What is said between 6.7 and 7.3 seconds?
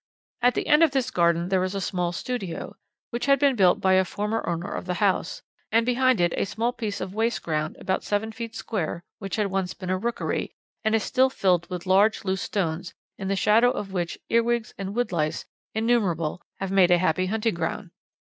piece of